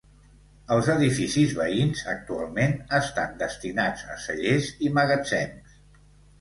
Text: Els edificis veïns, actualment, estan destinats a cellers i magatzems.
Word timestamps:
Els 0.75 0.87
edificis 0.93 1.53
veïns, 1.59 2.01
actualment, 2.15 2.75
estan 3.01 3.37
destinats 3.45 4.09
a 4.17 4.19
cellers 4.27 4.73
i 4.89 4.93
magatzems. 5.01 5.81